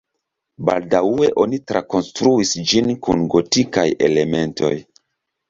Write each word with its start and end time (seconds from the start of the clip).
Baldaŭe 0.69 1.27
oni 1.43 1.59
trakonstruis 1.71 2.55
ĝin 2.73 2.91
kun 3.09 3.23
gotikaj 3.35 3.87
elementoj. 4.11 4.75